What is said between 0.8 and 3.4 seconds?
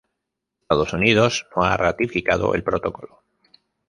Unidos no ha ratificado el Protocolo.